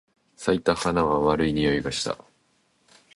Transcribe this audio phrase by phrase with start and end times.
[0.35, 2.17] 咲いた花は悪い匂いがした。